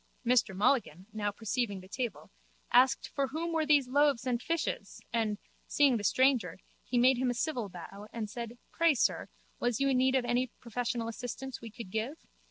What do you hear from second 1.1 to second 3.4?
now perceiving the table, asked for